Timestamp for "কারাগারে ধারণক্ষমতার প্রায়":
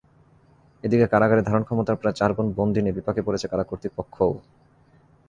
1.07-2.15